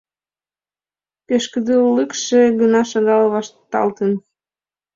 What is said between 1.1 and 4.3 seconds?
Пешкыдылыкше гына шагал вашталтын.